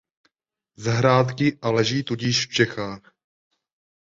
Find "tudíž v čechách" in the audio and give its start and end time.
2.03-3.13